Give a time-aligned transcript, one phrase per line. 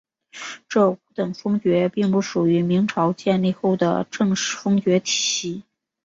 [0.67, 5.63] 这五等封爵并不属于明朝建立后的正式封爵体系。